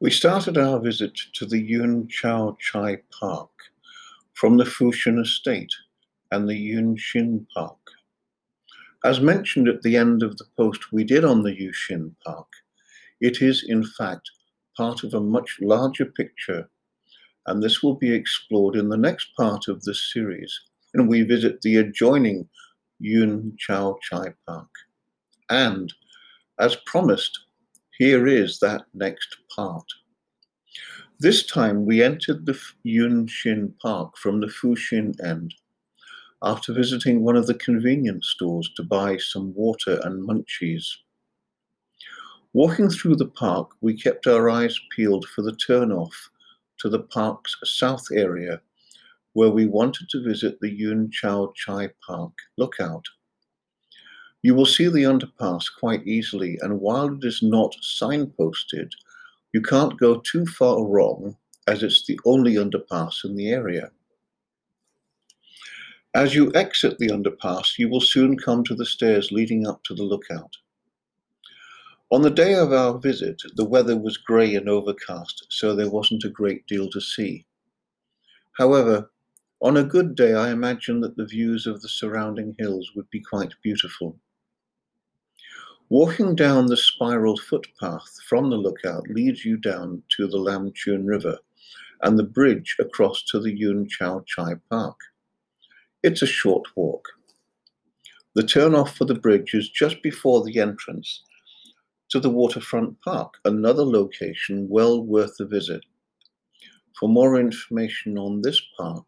We 0.00 0.12
started 0.12 0.56
our 0.56 0.78
visit 0.78 1.18
to 1.34 1.44
the 1.44 1.60
Yuen 1.60 2.06
Chau 2.06 2.56
Tsai 2.60 2.98
Park 3.10 3.50
from 4.34 4.56
the 4.56 4.64
Fu 4.64 4.92
Shin 4.92 5.18
Estate 5.18 5.72
and 6.30 6.48
the 6.48 6.54
Yuen 6.54 6.96
Shin 6.96 7.44
Park. 7.52 7.80
As 9.04 9.20
mentioned 9.20 9.66
at 9.66 9.82
the 9.82 9.96
end 9.96 10.22
of 10.22 10.36
the 10.36 10.44
post 10.56 10.92
we 10.92 11.02
did 11.02 11.24
on 11.24 11.42
the 11.42 11.52
Yuen 11.52 11.72
Shin 11.72 12.16
Park, 12.24 12.46
it 13.20 13.42
is 13.42 13.64
in 13.66 13.82
fact 13.82 14.30
part 14.76 15.02
of 15.02 15.14
a 15.14 15.20
much 15.20 15.56
larger 15.60 16.06
picture, 16.06 16.70
and 17.48 17.60
this 17.60 17.82
will 17.82 17.96
be 17.96 18.14
explored 18.14 18.76
in 18.76 18.90
the 18.90 18.96
next 18.96 19.34
part 19.36 19.66
of 19.66 19.82
this 19.82 20.12
series, 20.12 20.60
and 20.94 21.08
we 21.08 21.22
visit 21.22 21.60
the 21.62 21.78
adjoining 21.78 22.48
Yuen 23.00 23.52
Chau 23.58 23.98
Tsai 24.04 24.32
Park. 24.46 24.70
And, 25.50 25.92
as 26.60 26.76
promised, 26.86 27.36
here 27.98 28.28
is 28.28 28.60
that 28.60 28.84
next 28.94 29.36
part. 29.54 29.84
This 31.18 31.44
time 31.44 31.84
we 31.84 32.00
entered 32.00 32.46
the 32.46 32.56
Yuen 32.84 33.26
Shin 33.26 33.74
Park 33.82 34.16
from 34.16 34.40
the 34.40 34.48
Fu 34.48 34.76
Shin 34.76 35.14
end 35.24 35.52
after 36.44 36.72
visiting 36.72 37.24
one 37.24 37.34
of 37.34 37.48
the 37.48 37.54
convenience 37.54 38.28
stores 38.28 38.70
to 38.76 38.84
buy 38.84 39.16
some 39.16 39.52
water 39.52 40.00
and 40.04 40.26
munchies. 40.26 40.86
Walking 42.52 42.88
through 42.88 43.16
the 43.16 43.26
park, 43.26 43.70
we 43.80 44.00
kept 44.00 44.28
our 44.28 44.48
eyes 44.48 44.78
peeled 44.94 45.26
for 45.34 45.42
the 45.42 45.56
turnoff 45.68 46.12
to 46.78 46.88
the 46.88 47.00
park's 47.00 47.56
south 47.64 48.06
area, 48.12 48.60
where 49.32 49.50
we 49.50 49.66
wanted 49.66 50.08
to 50.10 50.22
visit 50.22 50.56
the 50.60 50.70
Yuen 50.70 51.10
Chau 51.10 51.52
Tsai 51.56 51.90
Park 52.06 52.32
lookout. 52.56 53.04
You 54.42 54.54
will 54.54 54.66
see 54.66 54.88
the 54.88 55.02
underpass 55.02 55.64
quite 55.78 56.06
easily, 56.06 56.58
and 56.62 56.80
while 56.80 57.12
it 57.12 57.24
is 57.24 57.42
not 57.42 57.74
signposted, 57.82 58.92
you 59.52 59.60
can't 59.60 59.98
go 59.98 60.20
too 60.20 60.46
far 60.46 60.84
wrong 60.84 61.36
as 61.66 61.82
it's 61.82 62.06
the 62.06 62.20
only 62.24 62.54
underpass 62.54 63.24
in 63.24 63.34
the 63.34 63.48
area. 63.48 63.90
As 66.14 66.34
you 66.34 66.52
exit 66.54 66.98
the 66.98 67.08
underpass, 67.08 67.78
you 67.78 67.88
will 67.88 68.00
soon 68.00 68.38
come 68.38 68.64
to 68.64 68.74
the 68.74 68.86
stairs 68.86 69.32
leading 69.32 69.66
up 69.66 69.82
to 69.84 69.94
the 69.94 70.04
lookout. 70.04 70.56
On 72.10 72.22
the 72.22 72.30
day 72.30 72.54
of 72.54 72.72
our 72.72 72.98
visit, 72.98 73.42
the 73.56 73.64
weather 73.64 73.96
was 73.96 74.16
grey 74.16 74.54
and 74.54 74.68
overcast, 74.68 75.46
so 75.50 75.74
there 75.74 75.90
wasn't 75.90 76.24
a 76.24 76.30
great 76.30 76.66
deal 76.66 76.88
to 76.90 77.00
see. 77.00 77.44
However, 78.52 79.10
on 79.60 79.76
a 79.76 79.84
good 79.84 80.14
day, 80.14 80.32
I 80.32 80.50
imagine 80.50 81.00
that 81.00 81.16
the 81.16 81.26
views 81.26 81.66
of 81.66 81.82
the 81.82 81.88
surrounding 81.88 82.54
hills 82.58 82.92
would 82.94 83.10
be 83.10 83.20
quite 83.20 83.52
beautiful. 83.62 84.18
Walking 85.90 86.34
down 86.34 86.66
the 86.66 86.76
spiral 86.76 87.38
footpath 87.38 88.20
from 88.28 88.50
the 88.50 88.58
lookout 88.58 89.08
leads 89.08 89.46
you 89.46 89.56
down 89.56 90.02
to 90.18 90.26
the 90.26 90.36
Lam 90.36 90.70
Tsuen 90.72 91.06
River 91.06 91.38
and 92.02 92.18
the 92.18 92.24
bridge 92.24 92.76
across 92.78 93.24
to 93.30 93.40
the 93.40 93.56
Yuen 93.56 93.88
Chau 93.88 94.22
Tsai 94.28 94.56
Park. 94.68 95.00
It's 96.02 96.20
a 96.20 96.26
short 96.26 96.66
walk. 96.76 97.08
The 98.34 98.42
turnoff 98.42 98.90
for 98.90 99.06
the 99.06 99.14
bridge 99.14 99.54
is 99.54 99.70
just 99.70 100.02
before 100.02 100.44
the 100.44 100.60
entrance 100.60 101.24
to 102.10 102.20
the 102.20 102.28
Waterfront 102.28 103.00
Park, 103.00 103.38
another 103.46 103.84
location 103.84 104.68
well 104.68 105.02
worth 105.02 105.40
a 105.40 105.46
visit. 105.46 105.80
For 107.00 107.08
more 107.08 107.40
information 107.40 108.18
on 108.18 108.42
this 108.42 108.60
park, 108.78 109.06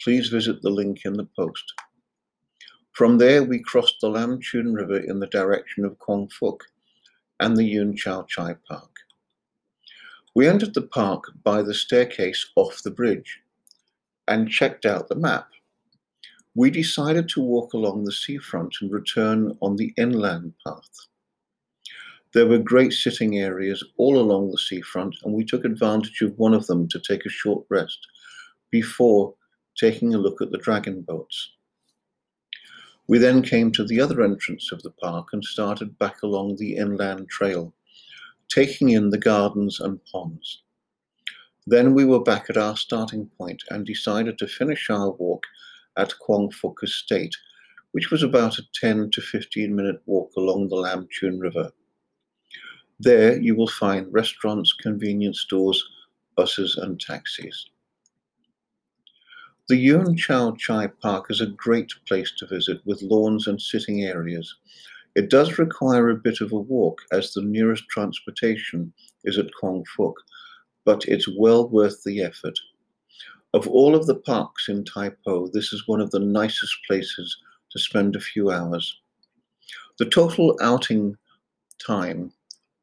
please 0.00 0.28
visit 0.28 0.62
the 0.62 0.70
link 0.70 1.00
in 1.04 1.14
the 1.14 1.28
post. 1.36 1.72
From 2.96 3.18
there, 3.18 3.44
we 3.44 3.58
crossed 3.58 4.00
the 4.00 4.08
Lam 4.08 4.40
Tsuen 4.40 4.74
River 4.74 4.98
in 4.98 5.20
the 5.20 5.26
direction 5.26 5.84
of 5.84 5.98
Kwong 5.98 6.28
Fuk 6.28 6.64
and 7.40 7.56
the 7.56 7.64
Yuen 7.64 7.94
Chau 7.94 8.22
Tsai 8.22 8.56
Park. 8.66 8.90
We 10.34 10.48
entered 10.48 10.74
the 10.74 10.82
park 10.82 11.24
by 11.42 11.62
the 11.62 11.74
staircase 11.74 12.46
off 12.56 12.82
the 12.82 12.90
bridge 12.90 13.40
and 14.28 14.50
checked 14.50 14.86
out 14.86 15.08
the 15.08 15.14
map 15.14 15.48
we 16.56 16.70
decided 16.70 17.28
to 17.28 17.42
walk 17.42 17.74
along 17.74 18.02
the 18.02 18.12
seafront 18.12 18.74
and 18.80 18.90
return 18.90 19.56
on 19.60 19.76
the 19.76 19.92
inland 19.98 20.54
path. 20.66 20.88
There 22.32 22.46
were 22.46 22.58
great 22.58 22.94
sitting 22.94 23.38
areas 23.38 23.84
all 23.98 24.18
along 24.18 24.50
the 24.50 24.58
seafront, 24.58 25.14
and 25.22 25.34
we 25.34 25.44
took 25.44 25.66
advantage 25.66 26.22
of 26.22 26.38
one 26.38 26.54
of 26.54 26.66
them 26.66 26.88
to 26.88 26.98
take 26.98 27.26
a 27.26 27.30
short 27.30 27.66
rest 27.68 27.98
before 28.70 29.34
taking 29.76 30.14
a 30.14 30.18
look 30.18 30.40
at 30.40 30.50
the 30.50 30.56
dragon 30.56 31.02
boats. 31.02 31.55
We 33.08 33.18
then 33.18 33.42
came 33.42 33.70
to 33.72 33.84
the 33.84 34.00
other 34.00 34.22
entrance 34.22 34.72
of 34.72 34.82
the 34.82 34.90
park 34.90 35.28
and 35.32 35.44
started 35.44 35.98
back 35.98 36.22
along 36.22 36.56
the 36.56 36.76
inland 36.76 37.28
trail, 37.28 37.72
taking 38.48 38.88
in 38.90 39.10
the 39.10 39.18
gardens 39.18 39.80
and 39.80 40.04
ponds. 40.06 40.62
Then 41.68 41.94
we 41.94 42.04
were 42.04 42.22
back 42.22 42.50
at 42.50 42.56
our 42.56 42.76
starting 42.76 43.30
point 43.38 43.62
and 43.70 43.86
decided 43.86 44.38
to 44.38 44.46
finish 44.46 44.90
our 44.90 45.12
walk 45.12 45.44
at 45.96 46.18
Kwong 46.18 46.50
Fuk 46.50 46.78
Estate, 46.82 47.34
which 47.92 48.10
was 48.10 48.22
about 48.22 48.58
a 48.58 48.62
10 48.74 49.10
to 49.12 49.20
15 49.20 49.74
minute 49.74 50.00
walk 50.06 50.30
along 50.36 50.68
the 50.68 50.76
Lam 50.76 51.08
Tsuen 51.08 51.40
River. 51.40 51.72
There 52.98 53.40
you 53.40 53.54
will 53.54 53.68
find 53.68 54.12
restaurants, 54.12 54.72
convenience 54.72 55.40
stores, 55.40 55.84
buses, 56.36 56.76
and 56.76 57.00
taxis. 57.00 57.68
The 59.68 59.76
Yuen 59.76 60.16
Chau 60.16 60.52
Tsai 60.52 60.86
Park 60.86 61.26
is 61.28 61.40
a 61.40 61.46
great 61.46 61.92
place 62.06 62.30
to 62.38 62.46
visit 62.46 62.80
with 62.84 63.02
lawns 63.02 63.48
and 63.48 63.60
sitting 63.60 64.04
areas. 64.04 64.54
It 65.16 65.28
does 65.28 65.58
require 65.58 66.08
a 66.08 66.14
bit 66.14 66.40
of 66.40 66.52
a 66.52 66.60
walk 66.60 67.02
as 67.10 67.32
the 67.32 67.42
nearest 67.42 67.82
transportation 67.88 68.92
is 69.24 69.38
at 69.38 69.52
Kwong 69.58 69.84
Fuk, 69.96 70.14
but 70.84 71.04
it's 71.08 71.26
well 71.36 71.68
worth 71.68 72.04
the 72.04 72.22
effort. 72.22 72.56
Of 73.54 73.66
all 73.66 73.96
of 73.96 74.06
the 74.06 74.14
parks 74.14 74.68
in 74.68 74.84
Tai 74.84 75.10
Po, 75.24 75.48
this 75.48 75.72
is 75.72 75.88
one 75.88 76.00
of 76.00 76.12
the 76.12 76.20
nicest 76.20 76.76
places 76.86 77.36
to 77.72 77.80
spend 77.80 78.14
a 78.14 78.20
few 78.20 78.52
hours. 78.52 79.00
The 79.98 80.06
total 80.06 80.56
outing 80.62 81.16
time 81.84 82.32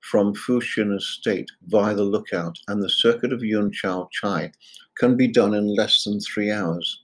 from 0.00 0.34
Fu 0.34 0.60
Shin 0.60 0.92
Estate 0.92 1.50
via 1.66 1.94
the 1.94 2.04
lookout 2.04 2.58
and 2.68 2.82
the 2.82 2.88
circuit 2.88 3.32
of 3.32 3.42
Yuen 3.42 3.70
Chau 3.72 4.08
Tsai 4.12 4.50
can 4.96 5.16
be 5.16 5.28
done 5.28 5.54
in 5.54 5.74
less 5.74 6.04
than 6.04 6.20
three 6.20 6.50
hours. 6.50 7.02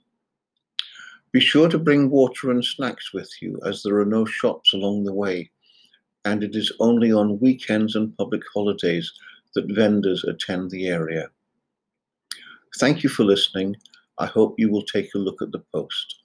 Be 1.31 1.39
sure 1.39 1.69
to 1.69 1.77
bring 1.77 2.09
water 2.09 2.51
and 2.51 2.63
snacks 2.63 3.13
with 3.13 3.29
you 3.41 3.59
as 3.65 3.83
there 3.83 3.99
are 3.99 4.05
no 4.05 4.25
shops 4.25 4.73
along 4.73 5.03
the 5.03 5.13
way, 5.13 5.49
and 6.25 6.43
it 6.43 6.55
is 6.55 6.71
only 6.79 7.11
on 7.11 7.39
weekends 7.39 7.95
and 7.95 8.17
public 8.17 8.41
holidays 8.53 9.11
that 9.53 9.71
vendors 9.75 10.23
attend 10.23 10.71
the 10.71 10.87
area. 10.87 11.29
Thank 12.77 13.03
you 13.03 13.09
for 13.09 13.23
listening. 13.23 13.75
I 14.19 14.25
hope 14.25 14.55
you 14.57 14.69
will 14.69 14.83
take 14.83 15.13
a 15.15 15.19
look 15.19 15.41
at 15.41 15.51
the 15.51 15.63
post. 15.73 16.16